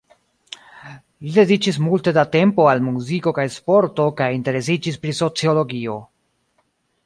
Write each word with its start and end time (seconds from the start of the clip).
Li 1.25 1.33
dediĉis 1.35 1.77
multe 1.87 2.13
da 2.19 2.23
tempo 2.37 2.67
al 2.71 2.81
muziko 2.87 3.35
kaj 3.41 3.47
sporto 3.59 4.09
kaj 4.23 4.33
interesiĝis 4.41 5.01
pri 5.05 5.17
sociologio. 5.23 6.03